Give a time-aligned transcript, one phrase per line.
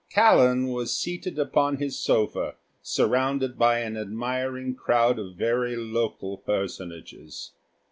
[0.09, 7.51] Callan was seated upon his sofa surrounded by an admiring crowd of very local personages.